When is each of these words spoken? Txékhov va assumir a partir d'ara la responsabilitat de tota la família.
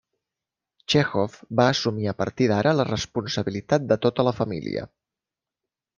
Txékhov 0.93 1.35
va 1.59 1.67
assumir 1.73 2.09
a 2.11 2.15
partir 2.21 2.47
d'ara 2.53 2.73
la 2.79 2.87
responsabilitat 2.89 3.87
de 3.93 3.99
tota 4.07 4.27
la 4.31 4.37
família. 4.43 4.91